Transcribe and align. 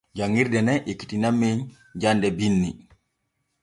Janŋirde 0.17 0.59
nen 0.67 0.83
ekkitinan 0.91 1.35
men 1.41 1.59
jande 2.01 2.27
binni. 2.37 2.71